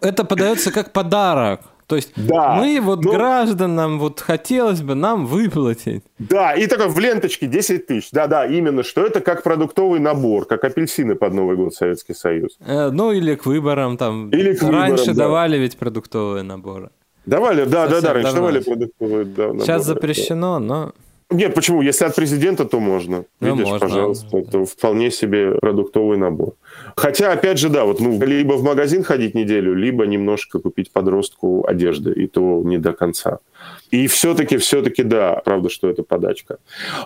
[0.00, 1.60] Это подается как подарок.
[1.88, 3.12] То есть да, мы вот но...
[3.12, 6.04] гражданам вот хотелось бы нам выплатить.
[6.18, 8.10] Да, и такой в ленточке 10 тысяч.
[8.12, 12.58] Да-да, именно, что это как продуктовый набор, как апельсины под Новый год Советский Союз.
[12.60, 14.28] Э, ну или к выборам там.
[14.28, 15.62] Или к Раньше выборам, давали да.
[15.62, 16.90] ведь продуктовые наборы.
[17.28, 19.24] Давали, да, да, да, раньше давали продуктовые.
[19.24, 20.92] Да, Сейчас запрещено, но...
[21.30, 21.82] Нет, почему?
[21.82, 23.24] Если от президента, то можно.
[23.40, 23.86] Ну, Видишь, можно.
[23.86, 26.54] пожалуйста, это вполне себе продуктовый набор.
[26.96, 31.66] Хотя, опять же, да, вот ну, либо в магазин ходить неделю, либо немножко купить подростку
[31.68, 33.40] одежды, и то не до конца.
[33.90, 36.58] И все-таки, все-таки, да, правда, что это подачка.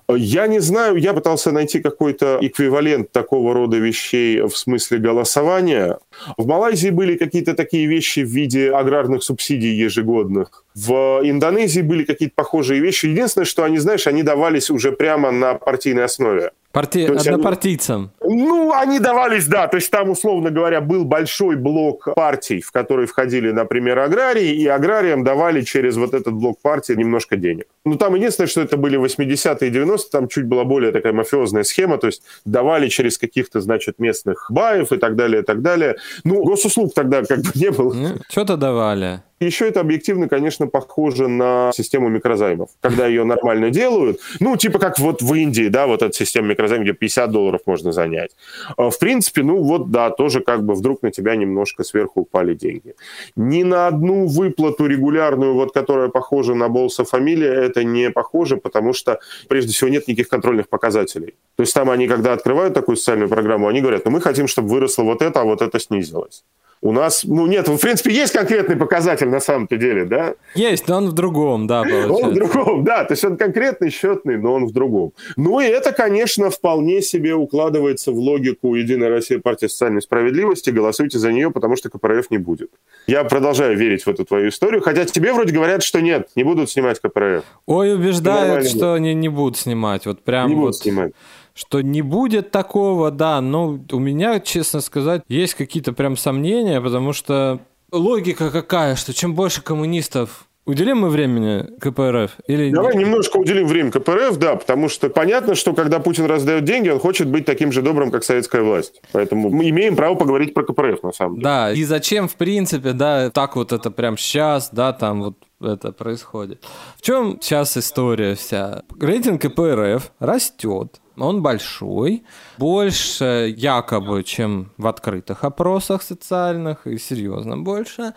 [0.09, 5.99] Я не знаю, я пытался найти какой-то эквивалент такого рода вещей в смысле голосования.
[6.37, 10.65] В Малайзии были какие-то такие вещи в виде аграрных субсидий ежегодных.
[10.75, 13.07] В Индонезии были какие-то похожие вещи.
[13.07, 16.51] Единственное, что они, знаешь, они давались уже прямо на партийной основе.
[16.73, 17.05] Парти...
[17.05, 18.11] Однопартийцам.
[18.21, 18.43] Они...
[18.43, 19.69] Ну, они давались, да.
[19.69, 24.67] То есть там, условно говоря, был большой блок партий, в которые входили, например, аграрии, и
[24.67, 27.67] аграриям давали через вот этот блок партии немножко денег.
[27.85, 31.65] Ну, там единственное, что это были 80-е и 90-е, там чуть была более такая мафиозная
[31.65, 35.97] схема, то есть давали через каких-то, значит, местных баев и так далее, и так далее.
[36.25, 37.93] Ну, госуслуг тогда как бы не было.
[37.93, 39.21] Ну, что-то давали.
[39.47, 42.71] Еще это объективно, конечно, похоже на систему микрозаймов.
[42.81, 46.85] Когда ее нормально делают, ну, типа как вот в Индии, да, вот эта система микрозаймов,
[46.85, 48.31] где 50 долларов можно занять.
[48.77, 52.55] А, в принципе, ну вот, да, тоже как бы вдруг на тебя немножко сверху упали
[52.55, 52.95] деньги.
[53.37, 58.93] Ни на одну выплату регулярную, вот которая похожа на Болса фамилия, это не похоже, потому
[58.93, 61.35] что, прежде всего, нет никаких контрольных показателей.
[61.57, 64.69] То есть там они, когда открывают такую социальную программу, они говорят, ну мы хотим, чтобы
[64.69, 66.45] выросло вот это, а вот это снизилось.
[66.85, 70.35] У нас, ну нет, в принципе, есть конкретный показатель на самом-то деле, да?
[70.57, 72.13] Есть, но он в другом, да, получается.
[72.13, 75.13] Он в другом, да, то есть он конкретный, счетный, но он в другом.
[75.37, 80.71] Ну и это, конечно, вполне себе укладывается в логику Единой России партии социальной справедливости.
[80.71, 82.71] Голосуйте за нее, потому что КПРФ не будет.
[83.07, 86.69] Я продолжаю верить в эту твою историю, хотя тебе вроде говорят, что нет, не будут
[86.69, 87.45] снимать КПРФ.
[87.67, 90.05] Ой, убеждают, что они не будут снимать.
[90.07, 90.61] Вот прям не вот...
[90.63, 91.13] будут снимать
[91.55, 97.13] что не будет такого, да, но у меня, честно сказать, есть какие-то прям сомнения, потому
[97.13, 97.61] что
[97.91, 102.37] логика какая, что чем больше коммунистов Уделим мы времени КПРФ?
[102.47, 103.05] Или Давай нет?
[103.05, 107.27] немножко уделим время КПРФ, да, потому что понятно, что когда Путин раздает деньги, он хочет
[107.27, 109.03] быть таким же добрым, как советская власть.
[109.11, 111.45] Поэтому мы имеем право поговорить про КПРФ, на самом деле.
[111.45, 115.35] Да, и зачем, в принципе, да, так вот это прям сейчас, да, там вот
[115.65, 116.65] это происходит.
[116.97, 118.83] В чем сейчас история вся?
[119.01, 122.25] Рейтинг КПРФ растет, он большой,
[122.59, 128.15] больше якобы, чем в открытых опросах социальных, и серьезно больше.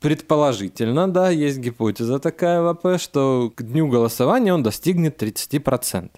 [0.00, 6.10] Предположительно, да, есть гипотеза такая в АП, что к дню голосования он достигнет 30%.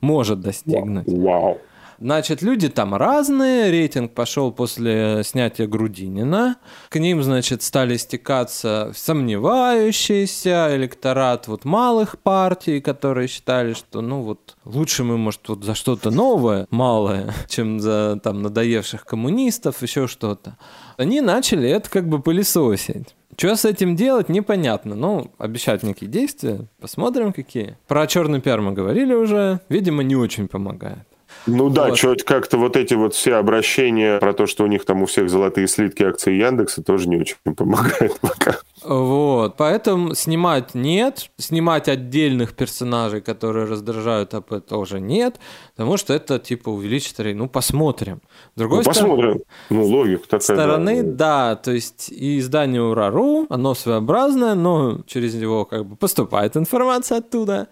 [0.00, 1.06] Может достигнуть.
[1.06, 1.58] Вау.
[1.98, 6.56] Значит, люди там разные, рейтинг пошел после снятия Грудинина.
[6.88, 14.56] К ним, значит, стали стекаться сомневающиеся, электорат вот малых партий, которые считали, что, ну вот,
[14.64, 20.56] лучше мы, может, вот за что-то новое, малое, чем за там надоевших коммунистов, еще что-то.
[20.96, 23.14] Они начали это как бы пылесосить.
[23.36, 24.94] Что с этим делать, непонятно.
[24.94, 26.66] Ну, обещать некие действия.
[26.80, 27.76] Посмотрим, какие.
[27.88, 29.60] Про черный пиар мы говорили уже.
[29.68, 31.06] Видимо, не очень помогает.
[31.46, 31.98] Ну да, вот.
[31.98, 35.28] что как-то вот эти вот все обращения про то, что у них там у всех
[35.28, 38.58] золотые слитки акций Яндекса, тоже не очень помогает пока.
[38.82, 39.56] Вот.
[39.56, 45.36] Поэтому снимать нет, снимать отдельных персонажей, которые раздражают АП, тоже нет,
[45.74, 47.36] потому что это типа увеличит рейд.
[47.36, 48.20] Ну, посмотрим.
[48.56, 49.40] Другой ну, посмотрим.
[49.70, 50.40] Ну, логика такая.
[50.40, 51.54] стороны, да.
[51.54, 57.18] да, то есть и издание Урару, оно своеобразное, но через него как бы поступает информация
[57.18, 57.68] оттуда.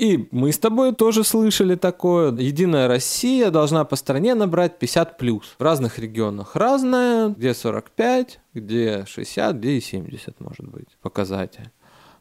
[0.00, 2.32] И мы с тобой тоже слышали такое.
[2.32, 5.54] Единая Россия должна по стране набрать 50 плюс.
[5.58, 11.68] В разных регионах разное, где 45, где 60, где и 70 может быть показатель.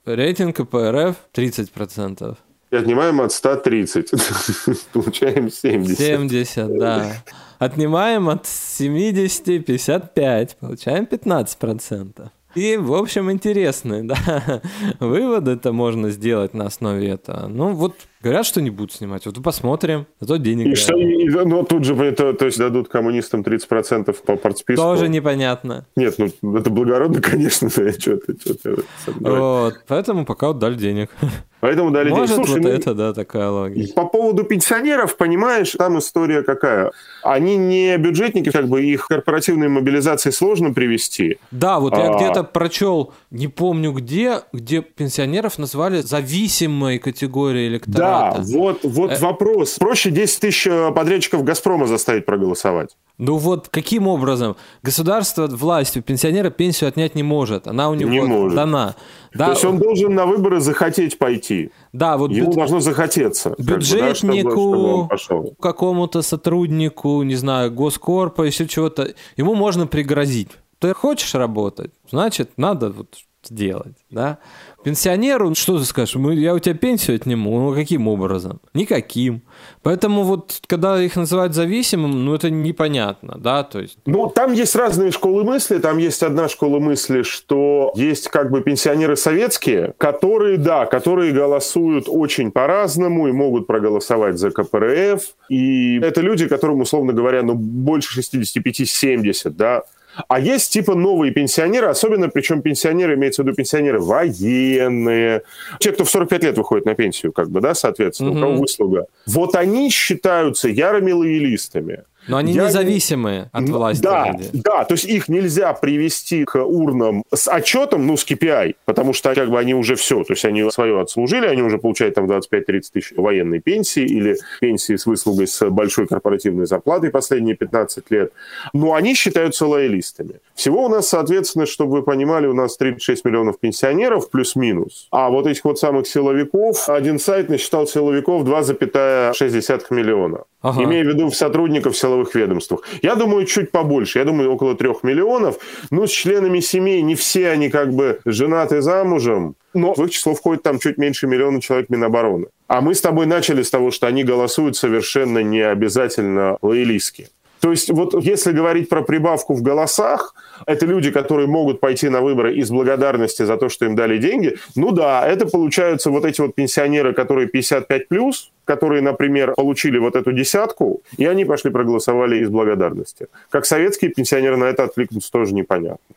[0.04, 2.38] Рейтинг КПРФ 30%.
[2.72, 4.12] И отнимаем от 130.
[4.92, 5.98] Получаем 70.
[5.98, 7.14] 70, да.
[7.60, 10.58] Отнимаем от 70 55.
[10.58, 12.30] Получаем 15%.
[12.56, 14.62] И, в общем, интересные, да,
[15.00, 17.48] выводы-то можно сделать на основе этого.
[17.48, 19.26] Ну, вот Говорят, что не будут снимать.
[19.26, 20.06] Вот посмотрим.
[20.20, 24.82] Зато денег и что, ну, тут же то, то есть дадут коммунистам 30% по партсписку.
[24.82, 25.86] Тоже непонятно.
[25.96, 28.84] Нет, ну это благородно, конечно, да, что-то, что-то.
[29.06, 31.10] Вот, поэтому пока вот дали денег.
[31.62, 32.48] Поэтому дали Может, денег.
[32.48, 33.94] Слушай, вот ну, это, да, такая логика.
[33.94, 36.92] По поводу пенсионеров, понимаешь, там история какая.
[37.22, 41.38] Они не бюджетники, как бы их корпоративной мобилизации сложно привести.
[41.52, 42.00] Да, вот а...
[42.00, 48.00] я где-то прочел, не помню где, где пенсионеров назвали зависимой категорией электората.
[48.00, 49.18] Да, вот, вот э...
[49.20, 49.78] вопрос.
[49.80, 52.96] Проще 10 тысяч э, подрядчиков «Газпрома» заставить проголосовать.
[53.20, 54.56] Ну вот каким образом?
[54.82, 57.68] Государство, власть у пенсионера пенсию отнять не может.
[57.68, 58.56] Она у него не может.
[58.56, 58.96] дана.
[59.34, 59.46] Да.
[59.46, 61.72] То есть он должен на выборы захотеть пойти.
[61.92, 62.56] Да, вот Ему бю...
[62.56, 63.54] должно захотеться.
[63.58, 70.50] Бюджетнику, как бы, да, какому-то сотруднику, не знаю, госкорпа, еще чего-то, ему можно пригрозить.
[70.80, 74.38] Ты хочешь работать, значит, надо вот сделать, да?
[74.84, 78.62] Пенсионеру, что ты скажешь, я у тебя пенсию отниму, ну каким образом?
[78.74, 79.42] Никаким.
[79.84, 83.98] Поэтому вот, когда их называют зависимым, ну это непонятно, да, то есть...
[84.06, 88.62] Ну, там есть разные школы мысли, там есть одна школа мысли, что есть как бы
[88.62, 96.22] пенсионеры советские, которые, да, которые голосуют очень по-разному и могут проголосовать за КПРФ, и это
[96.22, 99.84] люди, которым, условно говоря, ну, больше 65-70, да,
[100.28, 105.44] а есть типа новые пенсионеры, особенно, причем пенсионеры, имеется в виду пенсионеры военные,
[105.80, 108.38] те, кто в 45 лет выходит на пенсию, как бы, да, соответственно, mm-hmm.
[108.38, 109.06] у кого выслуга.
[109.26, 112.04] Вот они считаются ярыми лоялистами.
[112.28, 112.66] Но они я...
[112.66, 114.02] независимые от власти.
[114.02, 119.14] Да, да, то есть их нельзя привести к урнам с отчетом, ну, с KPI, потому
[119.14, 122.26] что как бы они уже все, то есть они свое отслужили, они уже получают там
[122.26, 128.32] 25-30 тысяч военной пенсии или пенсии с выслугой с большой корпоративной зарплатой последние 15 лет,
[128.74, 130.36] но они считаются лоялистами.
[130.54, 135.48] Всего у нас, соответственно, чтобы вы понимали, у нас 36 миллионов пенсионеров плюс-минус, а вот
[135.48, 140.44] этих вот самых силовиков, один сайт насчитал силовиков 2,6 миллиона.
[140.62, 140.84] Ага.
[140.84, 142.82] Имея в виду сотрудников силовых ведомствах.
[143.02, 144.20] Я думаю, чуть побольше.
[144.20, 145.58] Я думаю, около трех миллионов.
[145.90, 150.36] Ну, с членами семей не все они как бы женаты замужем, но в их число
[150.36, 152.48] входит там чуть меньше миллиона человек Минобороны.
[152.68, 157.30] А мы с тобой начали с того, что они голосуют совершенно не обязательно лоялистски.
[157.62, 160.34] То есть вот если говорить про прибавку в голосах,
[160.66, 164.58] это люди, которые могут пойти на выборы из благодарности за то, что им дали деньги.
[164.76, 170.16] Ну да, это получаются вот эти вот пенсионеры, которые 55 плюс, которые, например, получили вот
[170.16, 173.28] эту десятку, и они пошли проголосовали из благодарности.
[173.50, 176.16] Как советские пенсионеры на это откликнутся тоже непонятно.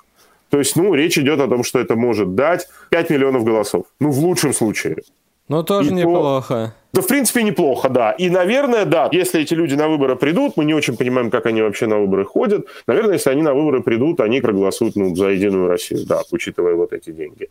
[0.51, 3.87] То есть, ну, речь идет о том, что это может дать 5 миллионов голосов.
[4.01, 4.97] Ну, в лучшем случае.
[5.49, 6.75] Ну, тоже и неплохо.
[6.93, 8.11] Да, в принципе, неплохо, да.
[8.13, 11.63] И, наверное, да, если эти люди на выборы придут, мы не очень понимаем, как они
[11.63, 12.67] вообще на выборы ходят.
[12.87, 16.93] Наверное, если они на выборы придут, они проголосуют ну, за Единую Россию, да, учитывая вот
[16.93, 17.49] эти деньги.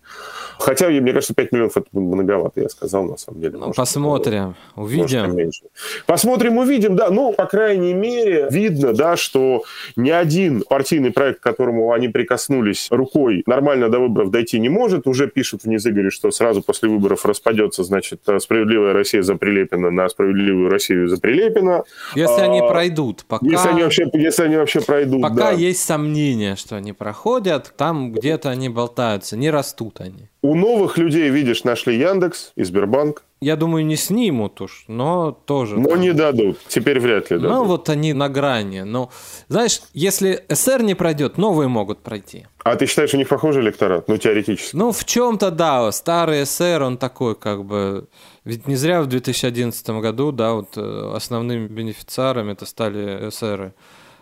[0.60, 3.54] Хотя, мне кажется, 5 миллионов это многовато, я сказал, на самом деле.
[3.54, 5.32] Ну, может, посмотрим, это, увидим.
[5.32, 5.63] Может,
[6.06, 7.10] Посмотрим, увидим, да.
[7.10, 9.63] Ну, по крайней мере, видно, да, что
[9.95, 15.08] ни один партийный проект, к которому они прикоснулись рукой, нормально до выборов дойти не может.
[15.08, 20.10] Уже пишут в Низыгоре, что сразу после выборов распадется, значит, справедливая Россия за Прилепина на
[20.10, 21.84] справедливую Россию за Прилепина.
[22.15, 23.46] Если а, они пройдут, пока...
[23.46, 25.52] Если они вообще, если они вообще пройдут, Пока да.
[25.52, 30.30] есть сомнения, что они проходят, там где-то они болтаются, не растут они.
[30.41, 33.24] У новых людей, видишь, нашли Яндекс и Сбербанк.
[33.44, 35.80] Я думаю, не снимут уж, но тоже.
[35.80, 36.60] Но не дадут.
[36.67, 37.52] Теперь вряд ли дадут.
[37.52, 38.82] Ну, вот они на грани.
[38.82, 39.10] Но,
[39.48, 42.46] знаешь, если СР не пройдет, новые могут пройти.
[42.63, 44.08] А ты считаешь, у них похожий электорат?
[44.08, 44.76] Ну, теоретически.
[44.76, 45.91] Ну, в чем-то да.
[45.91, 48.08] Старый СР, он такой, как бы...
[48.43, 53.73] Ведь не зря в 2011 году, да, вот э, основными бенефициарами это стали СРы.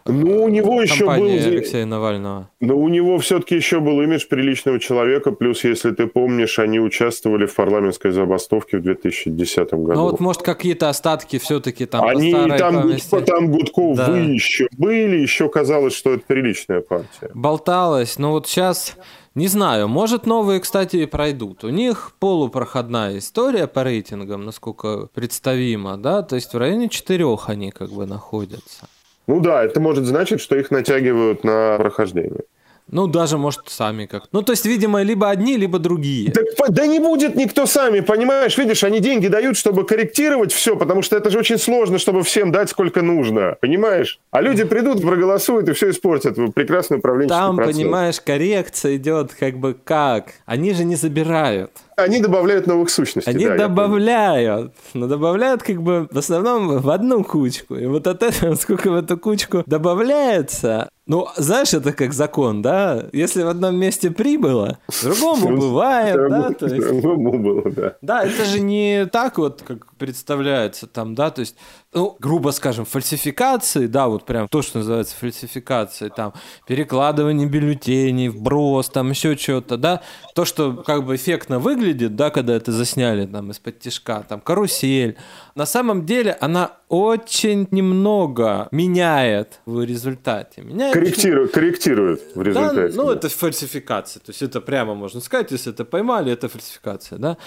[0.06, 1.26] Ну, у него еще был...
[1.26, 2.50] Алексея Навального.
[2.60, 7.46] Но у него все-таки еще был имидж приличного человека, плюс, если ты помнишь, они участвовали
[7.46, 9.94] в парламентской забастовке в 2010 году.
[9.94, 14.12] Ну, вот, может, какие-то остатки все-таки там Они там, там Гудков да.
[14.12, 17.30] вы еще были, еще казалось, что это приличная партия.
[17.34, 18.96] Болталось, но вот сейчас
[19.40, 21.64] Не знаю, может новые, кстати, пройдут.
[21.64, 27.72] У них полупроходная история по рейтингам, насколько представимо, да, то есть в районе четырех они
[27.72, 28.90] как бы находятся.
[29.28, 32.42] Ну да, это может значить, что их натягивают на прохождение.
[32.92, 34.24] Ну, даже, может, сами как.
[34.32, 36.32] Ну, то есть, видимо, либо одни, либо другие.
[36.32, 38.58] Так, да не будет никто сами, понимаешь?
[38.58, 42.52] Видишь, они деньги дают, чтобы корректировать все, потому что это же очень сложно, чтобы всем
[42.52, 43.58] дать сколько нужно.
[43.62, 44.20] Понимаешь?
[44.32, 46.36] А люди придут, проголосуют и все испортят.
[46.54, 47.76] Прекрасный управленческий Там, процесс.
[47.76, 50.34] понимаешь, коррекция идет как бы как?
[50.46, 51.72] Они же не забирают.
[51.98, 53.32] Они добавляют новых сущностей.
[53.32, 54.74] Они да, добавляют.
[54.94, 57.76] Но добавляют как бы в основном в одну кучку.
[57.76, 63.08] И вот от этого, сколько в эту кучку добавляется, ну, знаешь, это как закон, да?
[63.14, 66.52] Если в одном месте прибыло, в другом убывает, да?
[66.52, 66.88] То есть...
[67.04, 67.96] было, да.
[68.04, 71.32] Да, это же не так вот, как представляется там, да?
[71.32, 71.56] То есть,
[71.92, 76.34] ну, грубо скажем, фальсификации, да, вот прям то, что называется фальсификацией, там,
[76.68, 80.02] перекладывание бюллетеней, вброс, там еще что-то, да?
[80.36, 85.18] То, что как бы эффектно выглядит, да, когда это засняли там из-под тяжка, там, карусель,
[85.56, 90.62] на самом деле она очень немного меняет в результате.
[90.62, 92.90] Меняет корректирует, корректирует в результате.
[92.90, 94.20] Да, ну, это фальсификация.
[94.20, 97.38] То есть это прямо можно сказать, если это поймали, это фальсификация, да.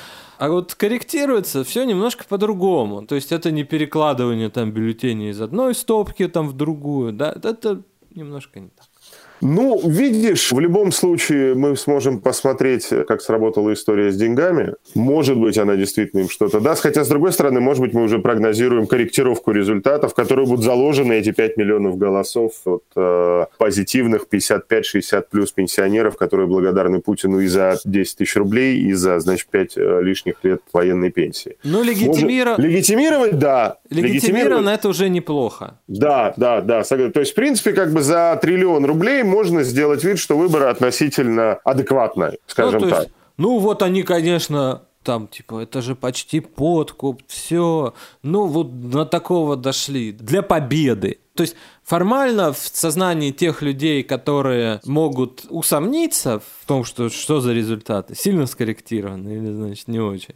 [0.43, 3.07] А вот корректируется все немножко по-другому.
[3.07, 7.30] То есть это не перекладывание там бюллетеней из одной стопки там в другую, да.
[7.30, 8.88] Это немножко не так.
[9.43, 14.74] Ну, видишь, в любом случае мы сможем посмотреть, как сработала история с деньгами.
[14.95, 16.82] Может быть, она действительно им что-то даст.
[16.82, 21.14] Хотя, с другой стороны, может быть, мы уже прогнозируем корректировку результатов, в которые будут заложены
[21.14, 27.78] эти 5 миллионов голосов от э, позитивных 55-60 плюс пенсионеров, которые благодарны Путину и за
[27.84, 31.57] 10 тысяч рублей, и за, значит, 5 э, лишних лет военной пенсии.
[31.64, 32.61] Ну, легитимировать...
[32.61, 33.78] Легитимировать, да.
[33.90, 35.80] Легитимировано это уже неплохо.
[35.88, 36.84] Да, да, да.
[36.84, 41.54] То есть, в принципе, как бы за триллион рублей можно сделать вид, что выборы относительно
[41.64, 42.98] адекватные, скажем ну, так.
[43.00, 47.94] Есть, ну, вот они, конечно, там, типа, это же почти подкуп, все.
[48.22, 50.12] Ну, вот на такого дошли.
[50.12, 51.18] Для победы.
[51.34, 57.52] То есть формально в сознании тех людей, которые могут усомниться в том, что, что за
[57.52, 60.34] результаты, сильно скорректированы или, значит, не очень.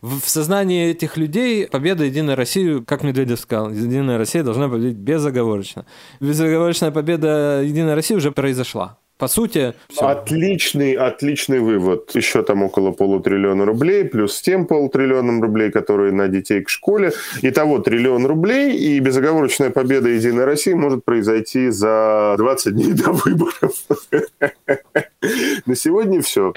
[0.00, 4.96] В, в сознании этих людей победа Единой России, как Медведев сказал, Единая Россия должна победить
[4.96, 5.84] безоговорочно.
[6.20, 8.98] Безоговорочная победа Единой России уже произошла.
[9.18, 10.08] По сути, все.
[10.08, 12.14] Отличный, отличный вывод.
[12.14, 17.12] Еще там около полутриллиона рублей, плюс тем полутриллионом рублей, которые на детей к школе.
[17.40, 23.72] Итого триллион рублей, и безоговорочная победа Единой России может произойти за 20 дней до выборов.
[25.66, 26.52] На сегодня все.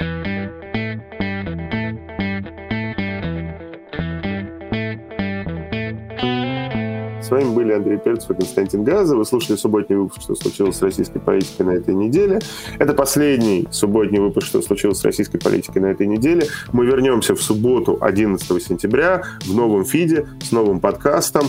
[7.29, 9.15] С вами были Андрей Перцев и Константин Газа.
[9.15, 12.39] Вы слушали субботний выпуск «Что случилось с российской политикой на этой неделе».
[12.79, 16.47] Это последний субботний выпуск «Что случилось с российской политикой на этой неделе».
[16.71, 21.43] Мы вернемся в субботу, 11 сентября, в новом фиде, с новым подкастом.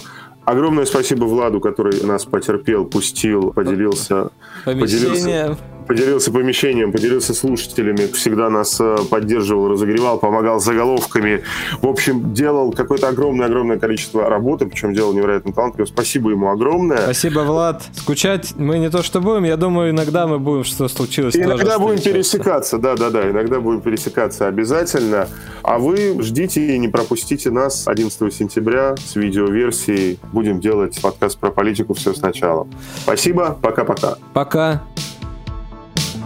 [0.44, 4.32] Огромное спасибо Владу, который нас потерпел, пустил, поделился.
[4.66, 5.56] Помещение.
[5.56, 5.58] Поделился
[5.90, 11.42] поделился помещением, поделился слушателями, всегда нас э, поддерживал, разогревал, помогал заголовками.
[11.82, 15.86] В общем, делал какое-то огромное-огромное количество работы, причем делал невероятно талантливо.
[15.86, 16.98] Спасибо ему огромное.
[16.98, 17.82] Спасибо, Влад.
[17.92, 21.34] Скучать мы не то что будем, я думаю, иногда мы будем, что случилось.
[21.34, 25.26] И иногда будем пересекаться, да-да-да, иногда будем пересекаться обязательно.
[25.64, 30.20] А вы ждите и не пропустите нас 11 сентября с видеоверсией.
[30.32, 32.68] Будем делать подкаст про политику все сначала.
[33.02, 34.18] Спасибо, пока-пока.
[34.32, 34.74] Пока.
[34.74, 34.80] -пока.
[34.94, 35.09] Пока.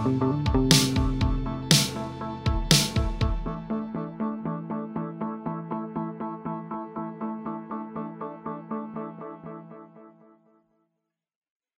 [0.04, 0.63] Thank you.